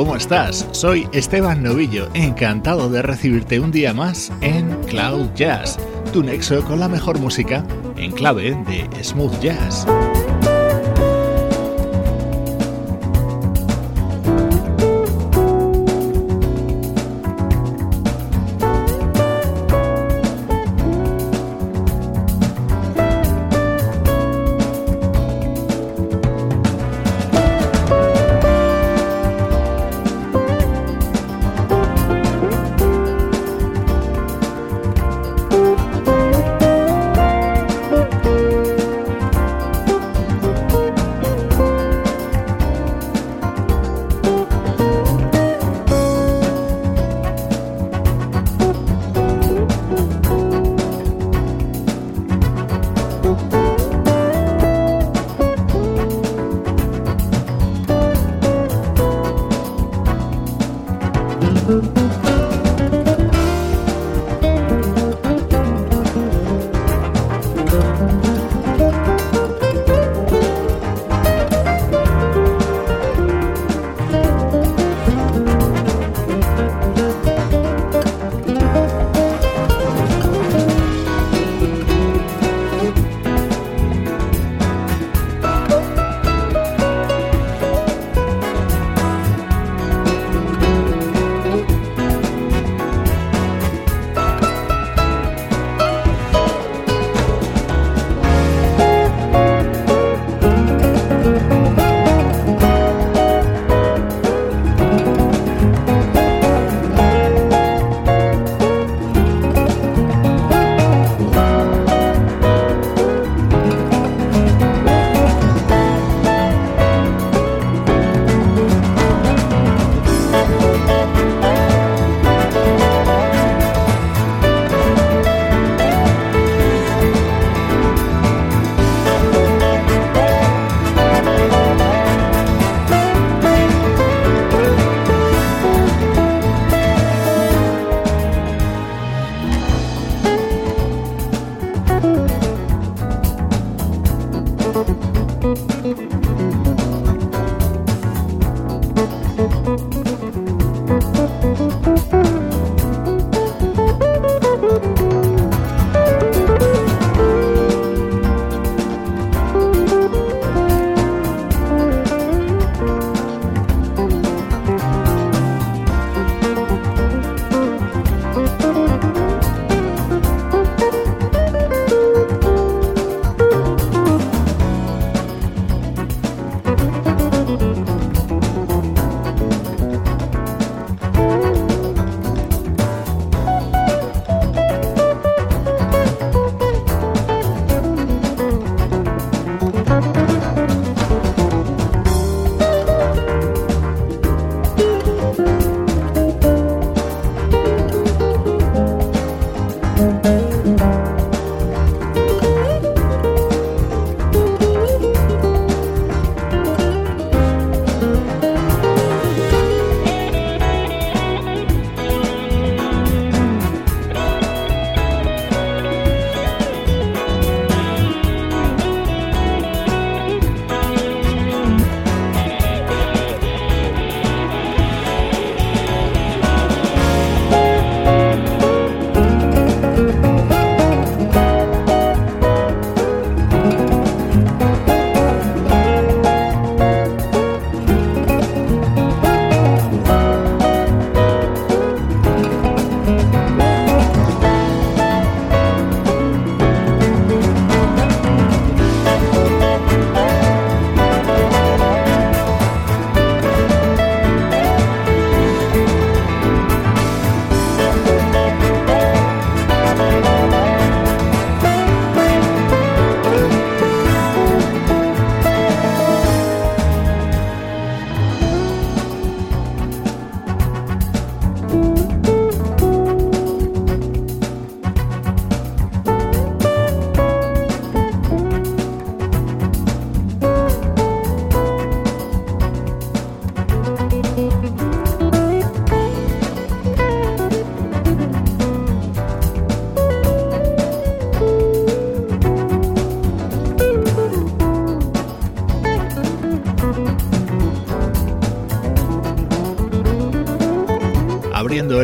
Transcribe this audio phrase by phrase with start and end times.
[0.00, 0.66] ¿Cómo estás?
[0.72, 5.78] Soy Esteban Novillo, encantado de recibirte un día más en Cloud Jazz,
[6.10, 7.66] tu nexo con la mejor música
[7.98, 9.86] en clave de smooth jazz.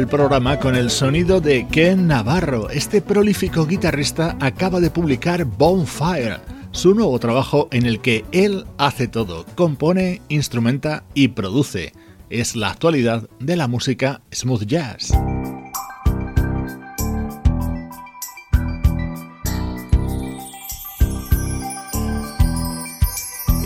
[0.06, 2.70] Programa con el sonido de Ken Navarro.
[2.70, 6.38] Este prolífico guitarrista acaba de publicar Bonfire,
[6.70, 11.92] su nuevo trabajo en el que él hace todo, compone, instrumenta y produce.
[12.30, 15.12] Es la actualidad de la música smooth jazz.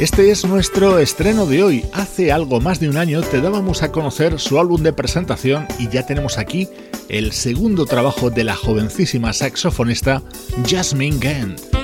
[0.01, 1.85] Este es nuestro estreno de hoy.
[1.93, 5.91] Hace algo más de un año te dábamos a conocer su álbum de presentación y
[5.91, 6.71] ya tenemos aquí
[7.11, 10.23] el segundo trabajo de la jovencísima saxofonista
[10.67, 11.80] Jasmine Gant.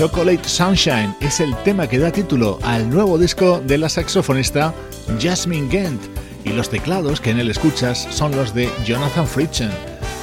[0.00, 4.72] Chocolate Sunshine es el tema que da título al nuevo disco de la saxofonista
[5.20, 6.00] Jasmine Gant
[6.42, 9.68] y los teclados que en él escuchas son los de Jonathan Fritchen.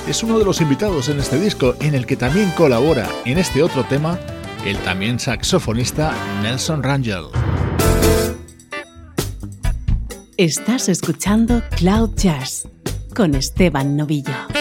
[0.10, 3.62] Es uno de los invitados en este disco en el que también colabora en este
[3.62, 4.20] otro tema
[4.66, 7.26] el también saxofonista Nelson Rangel.
[10.38, 12.68] Estás escuchando Cloud Jazz
[13.14, 14.57] con Esteban Novillo.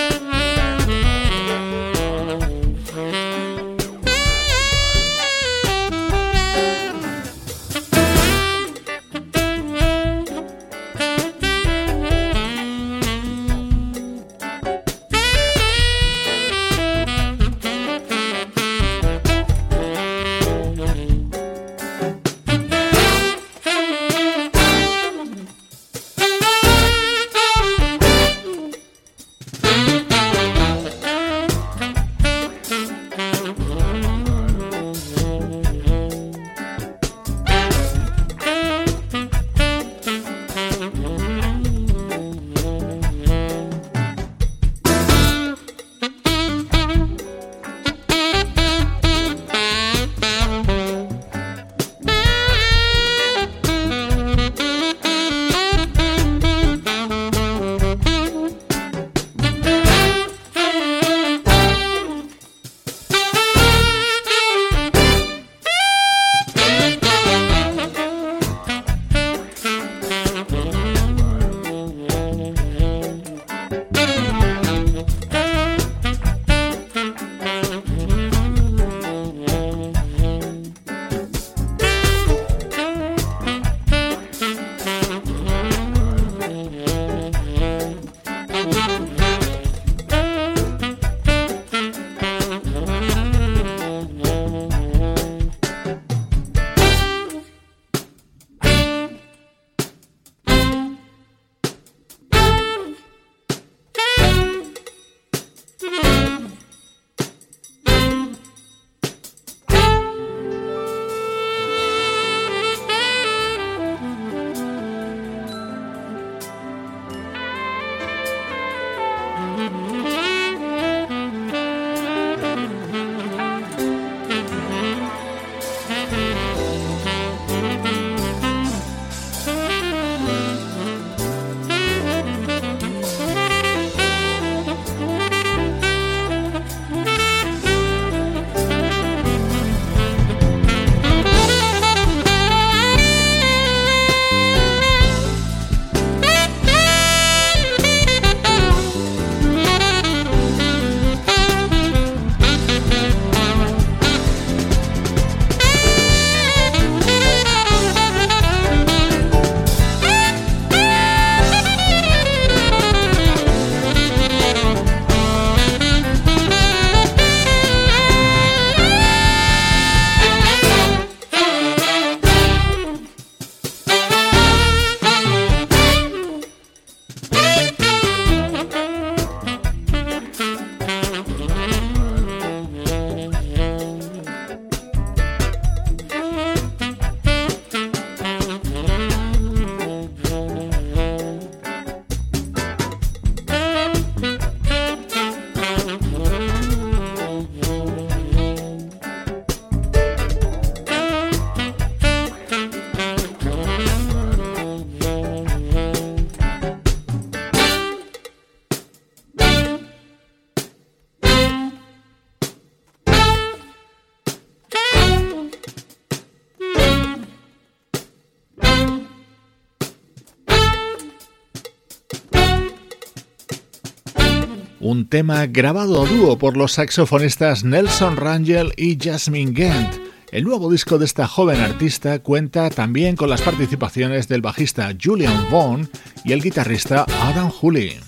[225.08, 229.94] Tema grabado a dúo por los saxofonistas Nelson Rangel y Jasmine Gent.
[230.32, 235.48] El nuevo disco de esta joven artista cuenta también con las participaciones del bajista Julian
[235.50, 235.88] Vaughn
[236.24, 237.98] y el guitarrista Adam Hooley.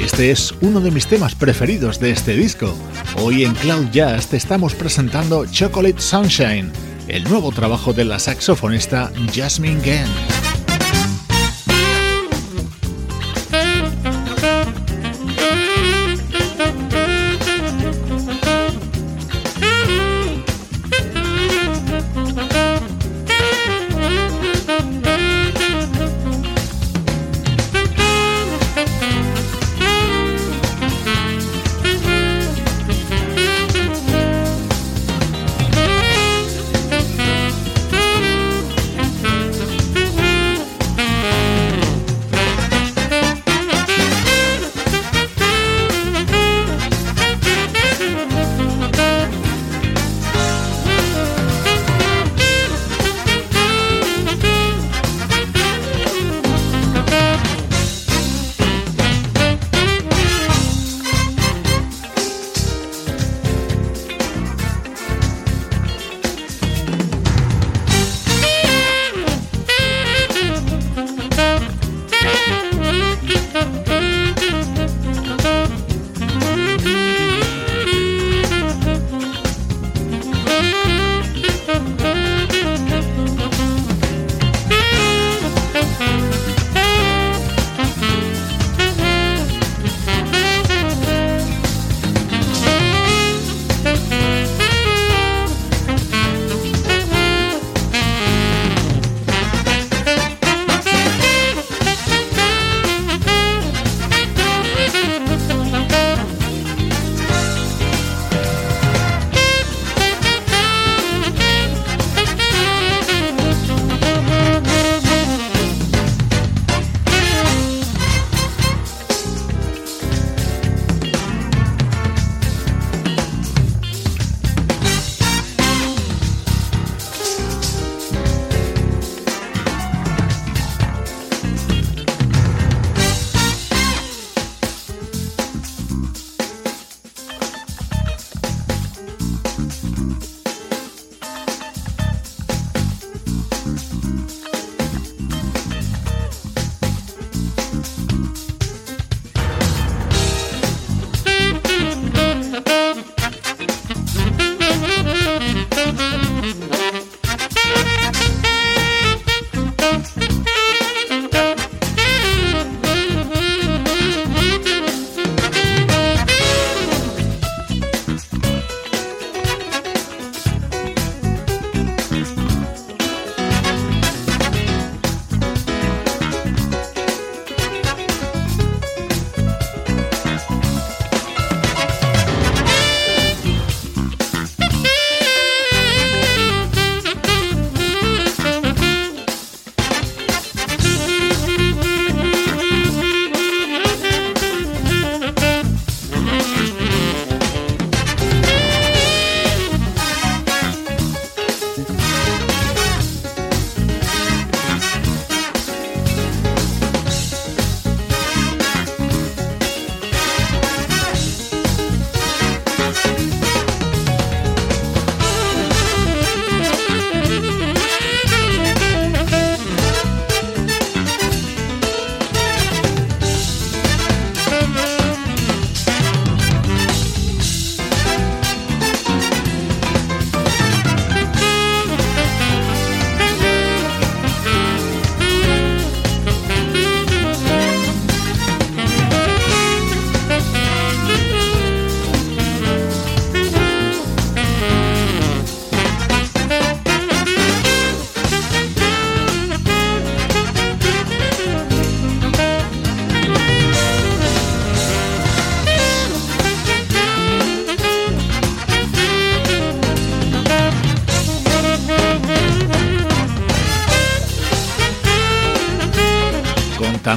[0.00, 2.74] Este es uno de mis temas preferidos de este disco.
[3.18, 6.72] Hoy en Cloud Jazz te estamos presentando Chocolate Sunshine,
[7.08, 10.45] el nuevo trabajo de la saxofonista Jasmine Gant.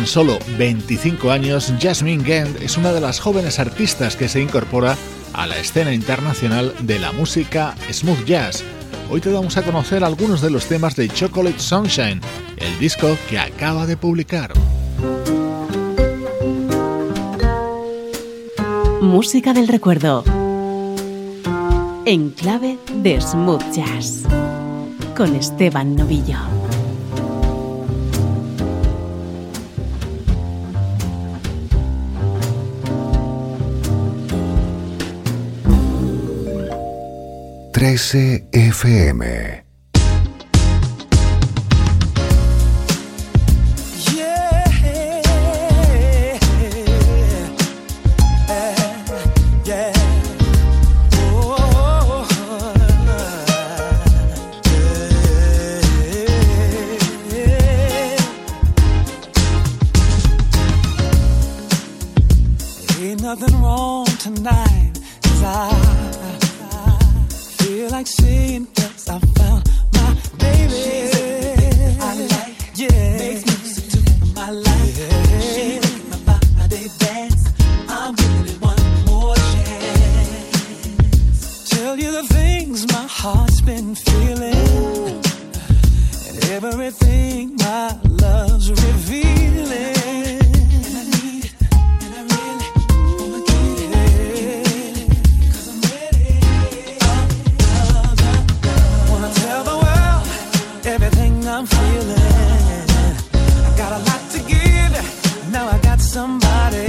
[0.06, 4.96] Solo 25 años, Jasmine Gant es una de las jóvenes artistas que se incorpora
[5.34, 8.64] a la escena internacional de la música smooth jazz.
[9.10, 12.22] hoy te damos a conocer algunos de los temas de Chocolate Sunshine,
[12.58, 14.54] el disco que acaba de publicar.
[19.02, 20.24] Música del recuerdo.
[22.06, 24.22] En clave de smooth jazz.
[25.18, 26.59] Con Esteban Novillo.
[37.80, 39.69] 13 FM.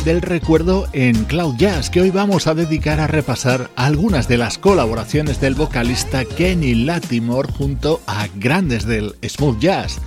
[0.00, 4.58] del recuerdo en Cloud Jazz, que hoy vamos a dedicar a repasar algunas de las
[4.58, 9.98] colaboraciones del vocalista Kenny Latimore junto a grandes del smooth jazz.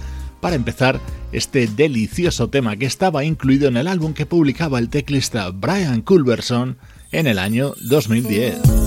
[0.42, 1.00] Para empezar,
[1.32, 6.78] este delicioso tema que estaba incluido en el álbum que publicaba el teclista Brian Culberson
[7.12, 8.87] en el año 2010.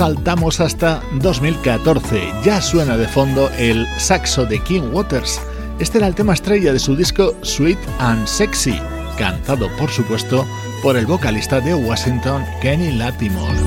[0.00, 2.32] saltamos hasta 2014.
[2.42, 5.38] Ya suena de fondo el saxo de King Waters.
[5.78, 8.80] Este era el tema estrella de su disco Sweet and Sexy,
[9.18, 10.46] cantado por supuesto
[10.82, 13.58] por el vocalista de Washington, Kenny Latimore.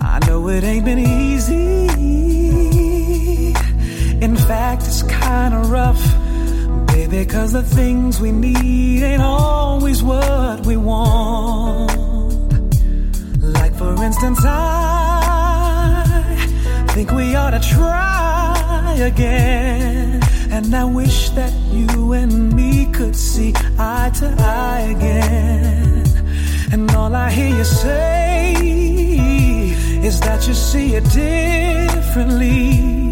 [0.00, 2.27] I know it ain't been easy
[4.20, 6.02] In fact, it's kinda rough,
[6.88, 11.92] baby, cause the things we need ain't always what we want.
[13.40, 16.04] Like, for instance, I
[16.88, 20.20] think we ought to try again.
[20.50, 26.04] And I wish that you and me could see eye to eye again.
[26.72, 28.54] And all I hear you say
[30.02, 33.07] is that you see it differently.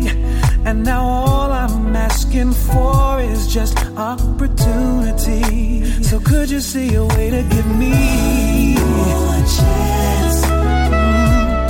[0.67, 5.85] And now all I'm asking for is just opportunity.
[6.03, 10.45] So could you see a way to give me one chance?
[10.45, 11.69] Mm,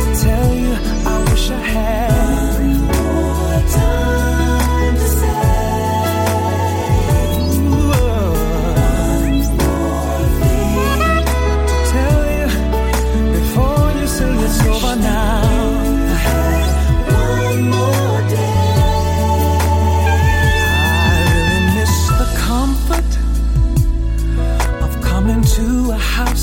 [0.00, 0.72] to tell you
[1.12, 4.35] I wish I had more time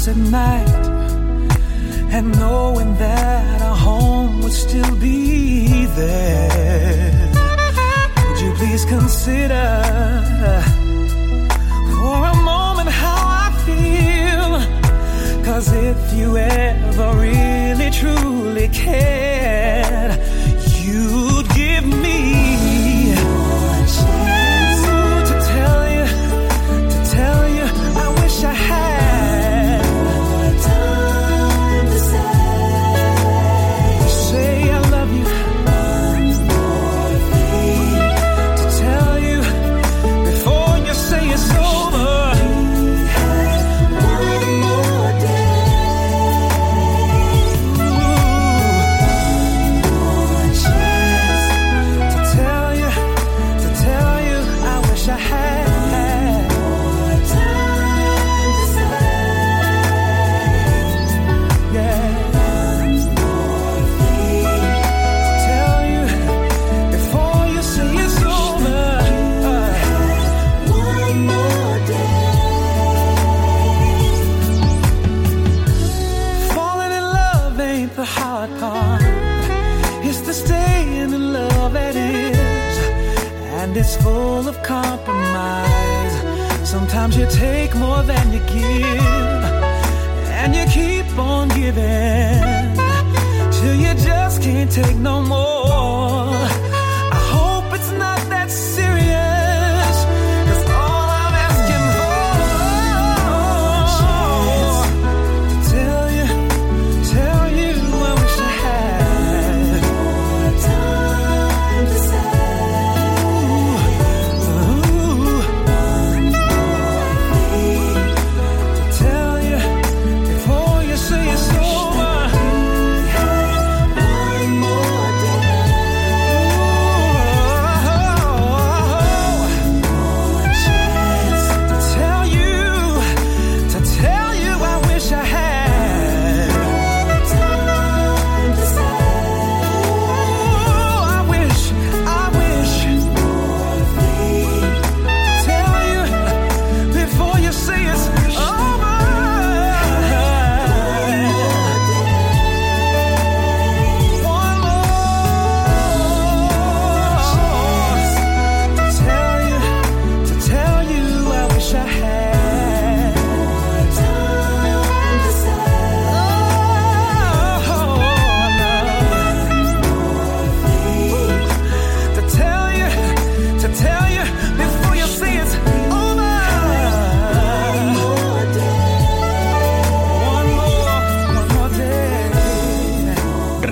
[0.08, 0.68] at night
[2.12, 7.32] and knowing that our home would still be there.
[8.28, 9.66] Would you please consider
[11.96, 15.44] for a moment how I feel?
[15.46, 20.20] Cause if you ever really truly cared,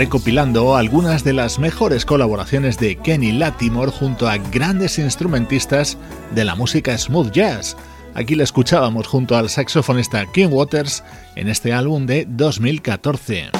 [0.01, 5.95] recopilando algunas de las mejores colaboraciones de Kenny Latimore junto a grandes instrumentistas
[6.33, 7.77] de la música smooth jazz.
[8.15, 11.03] Aquí la escuchábamos junto al saxofonista King Waters
[11.35, 13.51] en este álbum de 2014.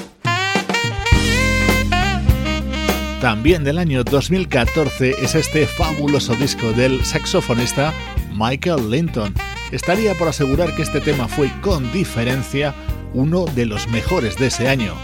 [3.22, 7.94] También del año 2014 es este fabuloso disco del saxofonista
[8.34, 9.36] Michael Linton.
[9.72, 12.74] Estaría por asegurar que este tema fue con diferencia
[13.14, 14.96] uno de los mejores de ese año.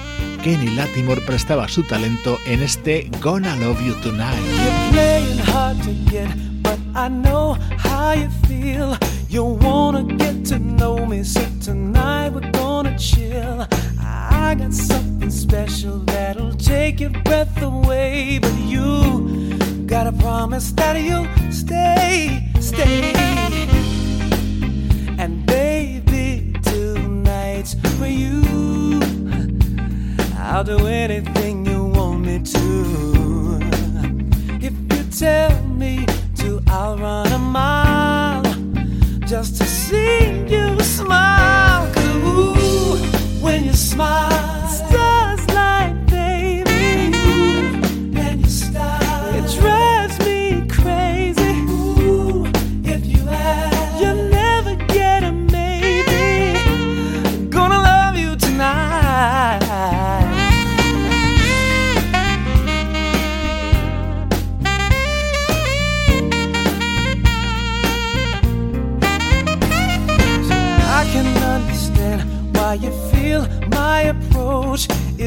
[0.43, 4.39] Kenny Latimore prestaba su talento en este Gonna Love You Tonight.
[4.45, 6.29] You're playing hard to get,
[6.61, 7.97] but I know how
[9.29, 13.67] you wanna get to know me, so tonight we're gonna chill.
[13.99, 21.27] I got something special that'll take your breath away, but you gotta promise that you'll
[21.51, 23.13] stay, stay.
[25.19, 28.76] And baby, tonight's for you.
[30.49, 33.59] I'll do anything you want me to.
[34.61, 36.05] If you tell me
[36.37, 38.43] to, I'll run a mile
[39.27, 41.93] just to see you smile.
[41.93, 42.95] Cause ooh,
[43.43, 46.06] when you smile, stars like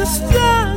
[0.00, 0.69] the stars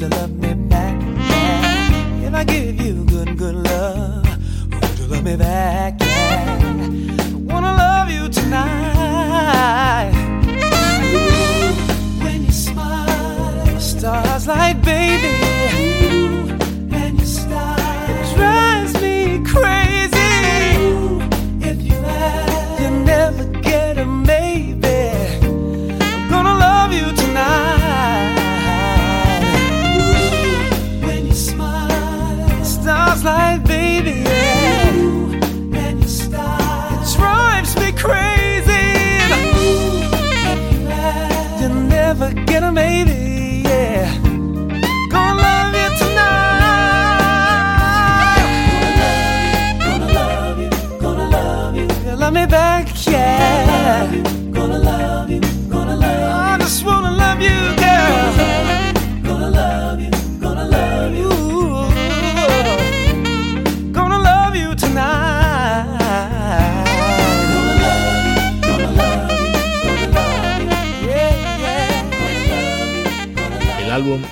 [0.00, 0.98] you love me back?
[1.02, 2.26] Yeah.
[2.26, 4.24] If I give you good, good love,
[4.72, 6.00] would you love me back?
[6.00, 6.59] Yeah.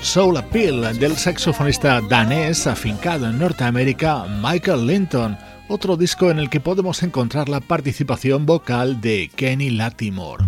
[0.01, 5.37] Soul Appeal del saxofonista danés afincado en Norteamérica Michael Linton,
[5.69, 10.45] otro disco en el que podemos encontrar la participación vocal de Kenny Latimore.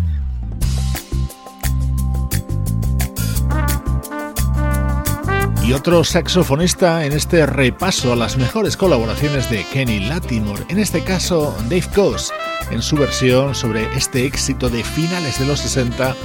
[5.63, 11.01] Y otro saxofonista en este repaso a las mejores colaboraciones de Kenny Latimore, en este
[11.03, 12.33] caso Dave Coase,
[12.71, 16.15] en su versión sobre este éxito de finales de los 60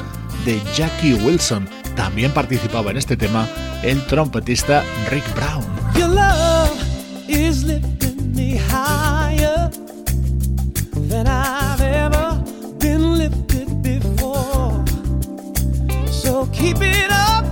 [0.44, 1.68] de Jackie Wilson.
[1.96, 3.48] También participaba en este tema
[3.82, 5.64] el trompetista Rick Brown.
[5.96, 6.78] Your love
[7.26, 9.70] is lifting me higher
[11.08, 12.38] than I've ever
[12.78, 14.84] been lifted before.
[16.10, 17.44] So keep it up,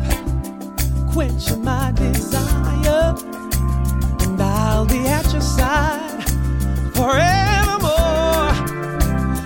[1.12, 3.14] quench my desire,
[4.20, 6.22] and I'll be at your side
[6.94, 8.52] forevermore.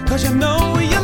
[0.06, 0.97] Cause you know your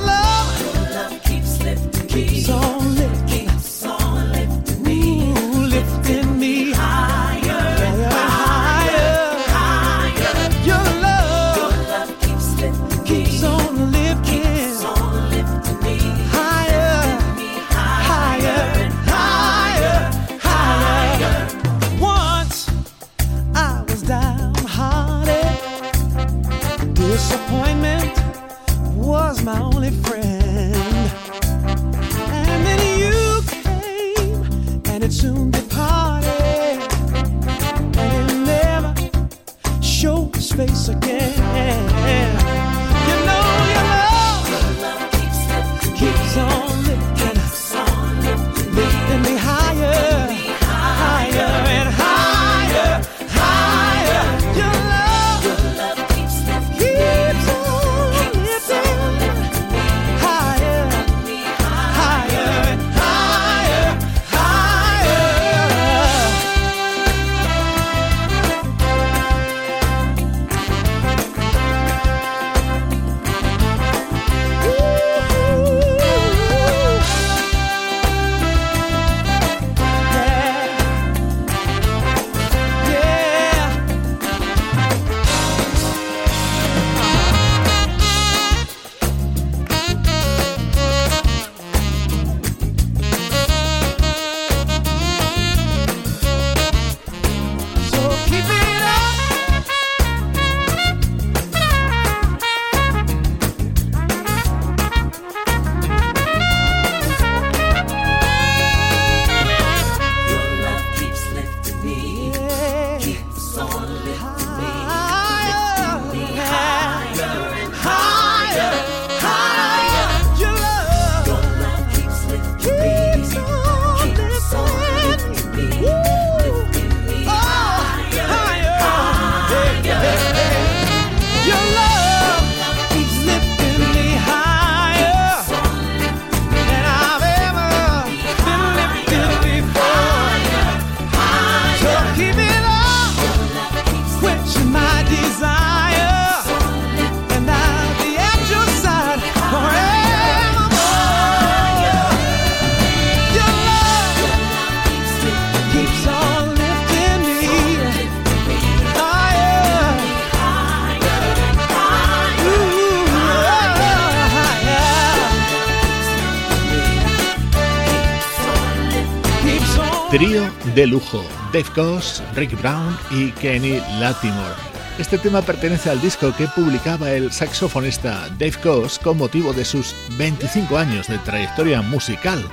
[170.84, 174.54] de lujo, Dave Goss, Rick Brown y Kenny Latimore.
[174.98, 179.94] Este tema pertenece al disco que publicaba el saxofonista Dave Goss con motivo de sus
[180.18, 182.44] 25 años de trayectoria musical.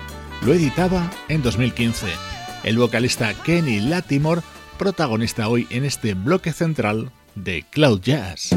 [0.45, 2.07] Lo editaba en 2015.
[2.63, 4.41] El vocalista Kenny Latimore,
[4.77, 8.51] protagonista hoy en este bloque central de Cloud Jazz.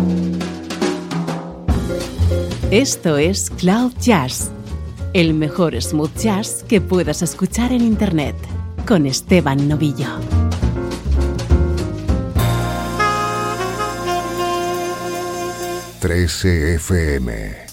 [2.70, 4.52] Esto es Cloud Jazz,
[5.14, 8.36] el mejor smooth jazz que puedas escuchar en Internet
[8.86, 10.06] con Esteban Novillo.
[16.74, 17.64] FM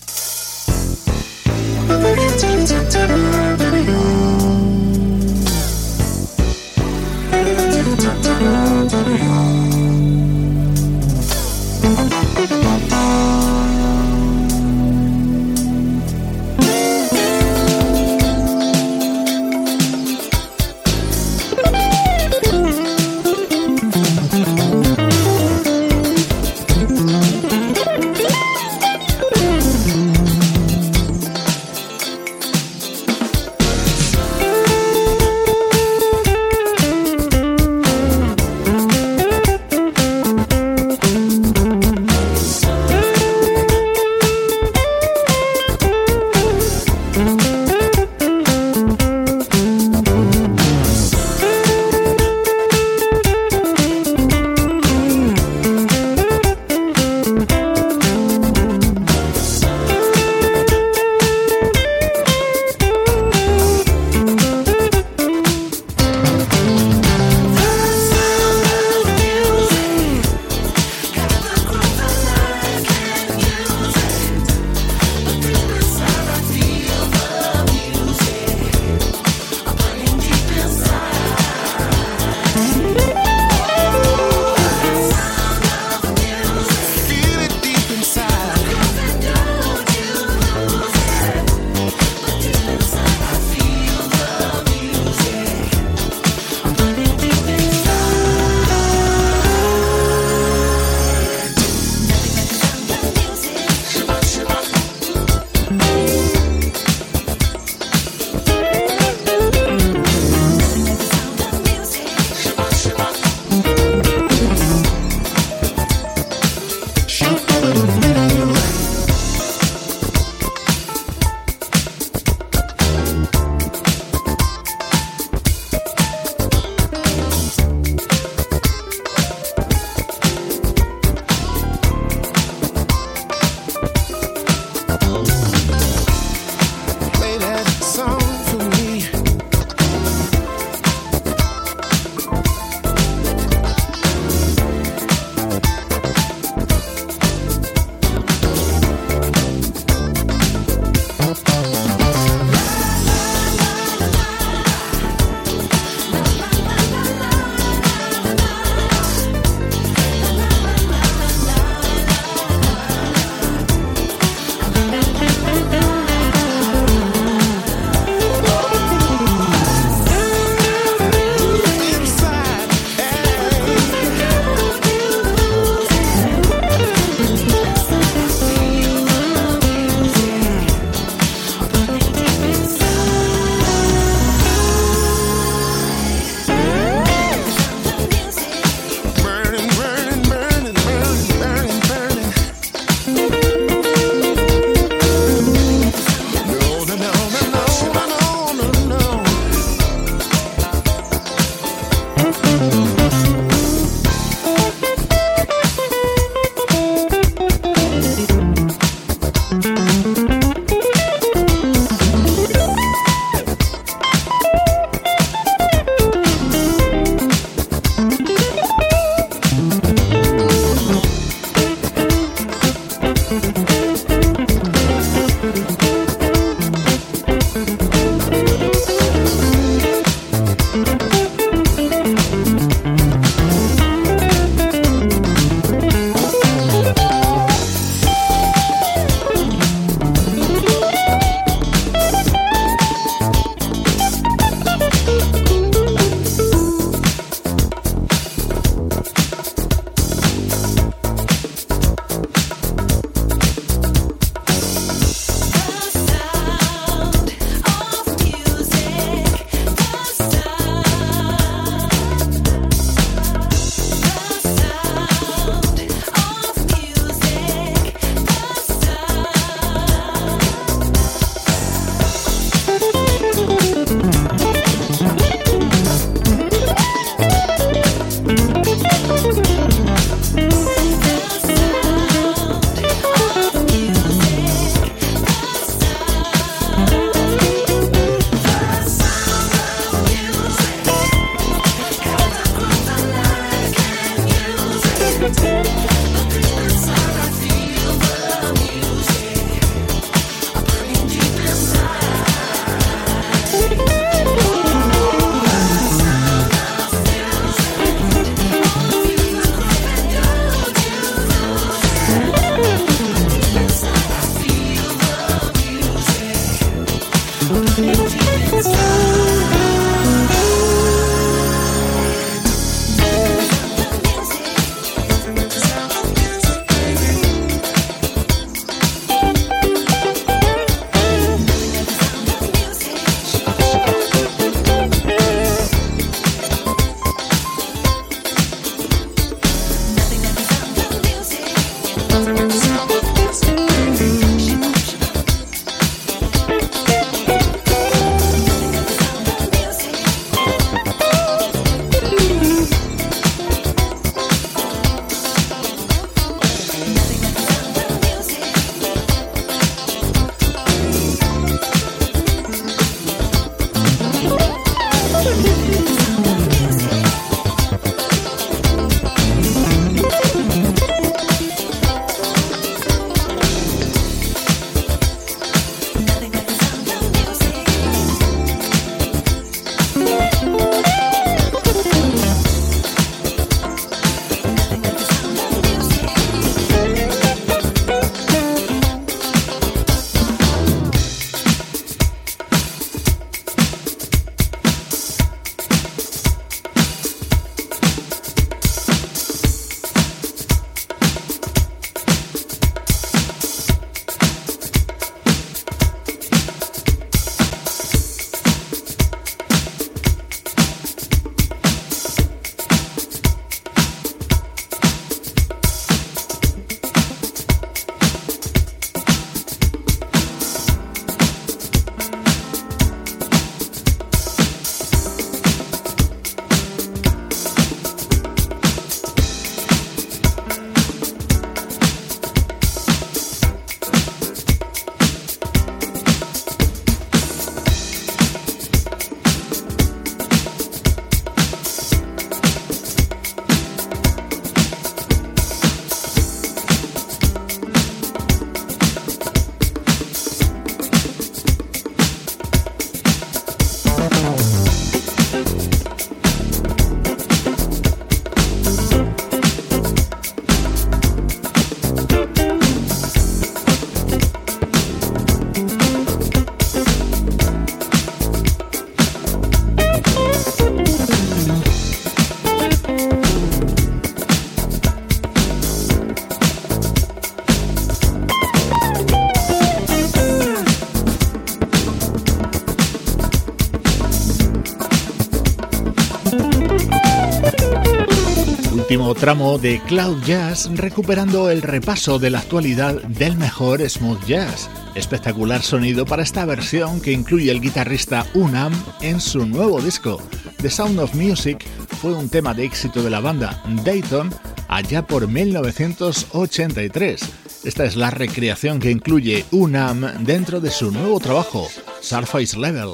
[489.16, 494.70] tramo de Cloud Jazz recuperando el repaso de la actualidad del mejor smooth jazz.
[494.96, 500.22] Espectacular sonido para esta versión que incluye el guitarrista Unam en su nuevo disco.
[500.62, 501.66] The Sound of Music
[502.02, 504.34] fue un tema de éxito de la banda Dayton
[504.68, 507.22] allá por 1983.
[507.64, 511.68] Esta es la recreación que incluye Unam dentro de su nuevo trabajo,
[512.02, 512.94] Surface Level.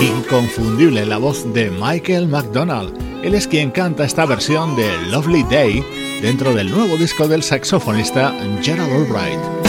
[0.00, 2.96] Inconfundible la voz de Michael McDonald.
[3.22, 5.84] Él es quien canta esta versión de Lovely Day
[6.22, 9.59] dentro del nuevo disco del saxofonista Gerald Albright.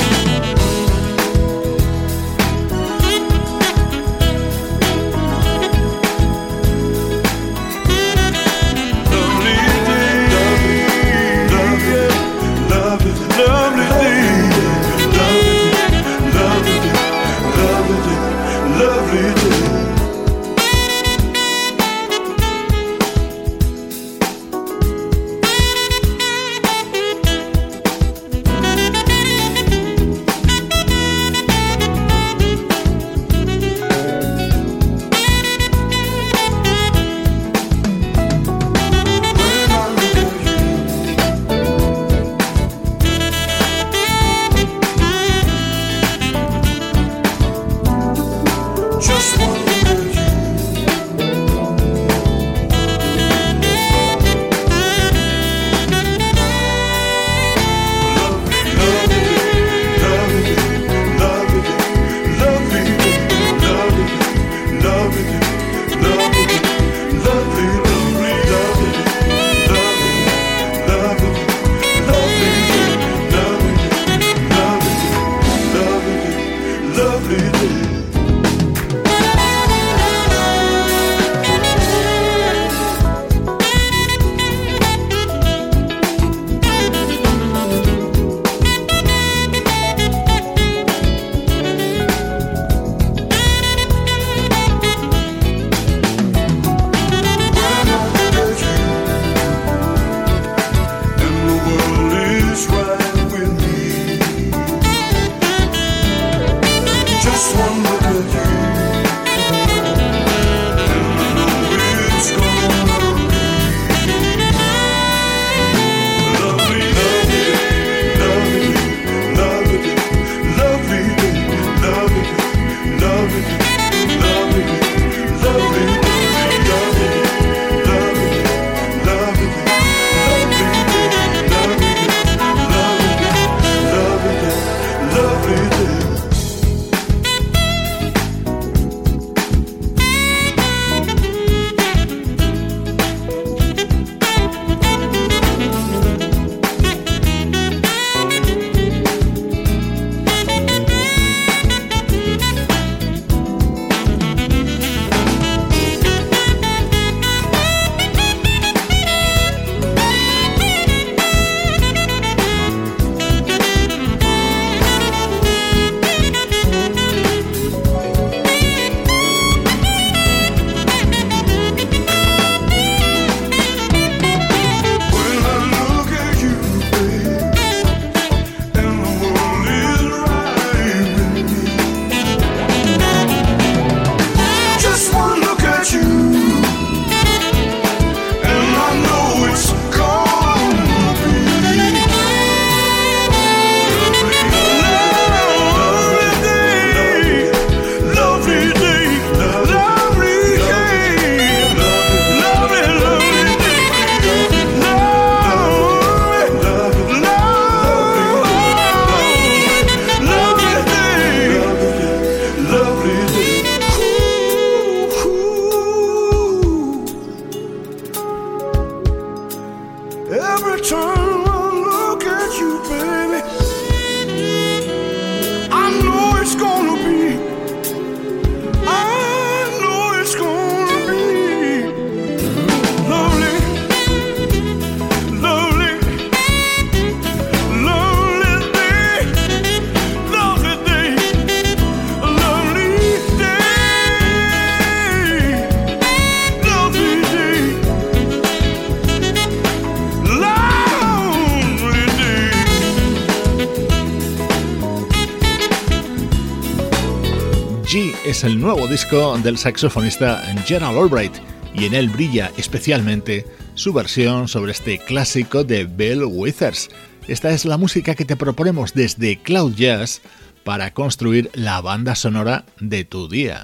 [258.41, 261.33] Es el nuevo disco del saxofonista Gerald Albright
[261.75, 266.89] y en él brilla especialmente su versión sobre este clásico de Bill Withers.
[267.27, 270.21] Esta es la música que te proponemos desde Cloud Jazz
[270.63, 273.61] para construir la banda sonora de tu día.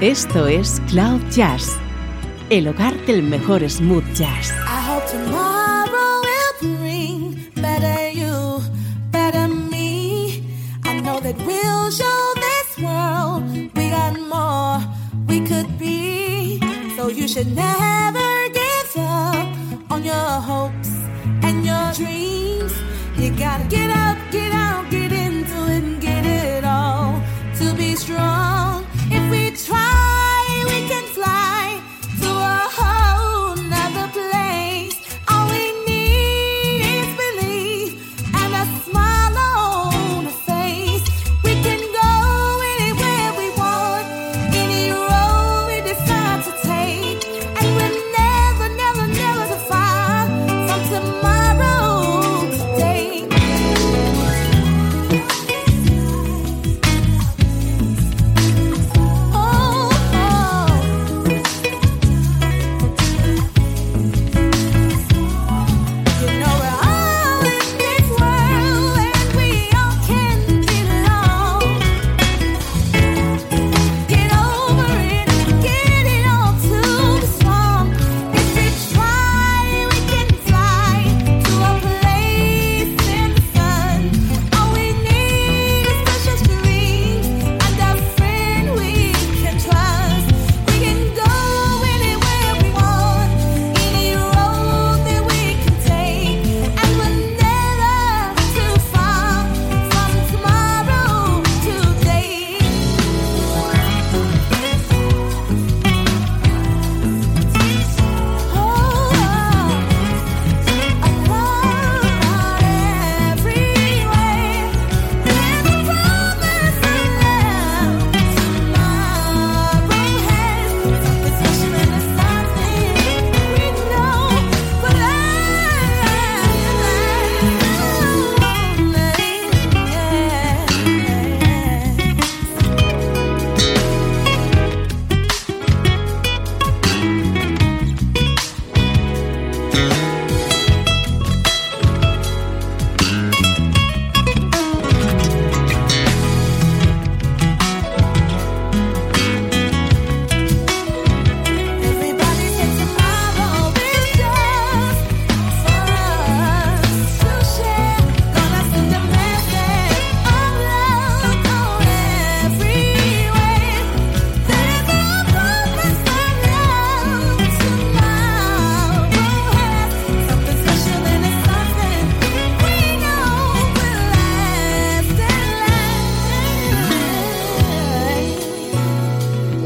[0.00, 1.76] Esto es Cloud Jazz,
[2.50, 4.52] el hogar del mejor smooth jazz.
[17.28, 20.88] Should never give up on your hopes
[21.42, 22.72] and your dreams.
[23.18, 24.47] You gotta get up, get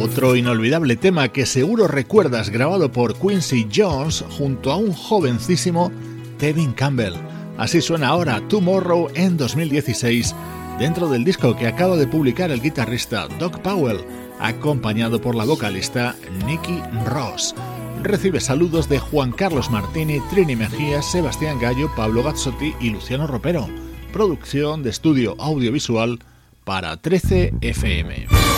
[0.02, 5.92] Otro inolvidable tema que seguro recuerdas grabado por Quincy Jones junto a un jovencísimo
[6.38, 7.14] Tevin Campbell.
[7.56, 10.34] Así suena ahora Tomorrow en 2016
[10.80, 14.00] dentro del disco que acaba de publicar el guitarrista Doc Powell,
[14.40, 17.54] acompañado por la vocalista Nicky Ross.
[18.02, 23.68] Recibe saludos de Juan Carlos Martini, Trini Mejía, Sebastián Gallo, Pablo Gazzotti y Luciano Ropero.
[24.12, 26.18] Producción de estudio audiovisual
[26.64, 28.51] para 13 FM.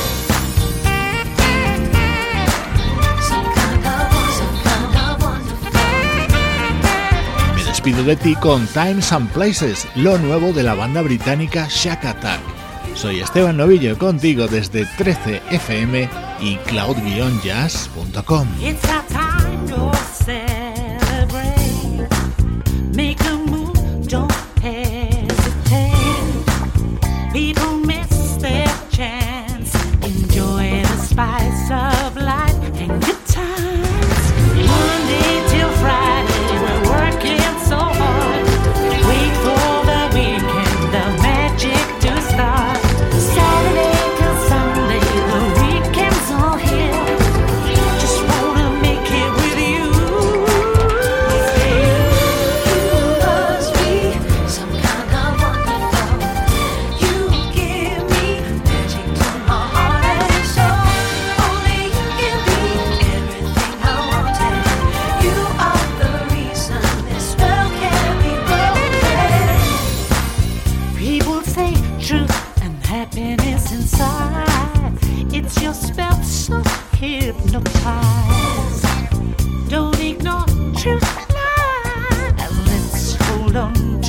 [7.85, 12.41] Despido de ti con Times and Places, lo nuevo de la banda británica Shack Attack.
[12.95, 16.09] Soy Esteban Novillo contigo desde 13fm
[16.41, 18.49] y cloud-jazz.com.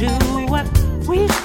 [0.02, 1.45] las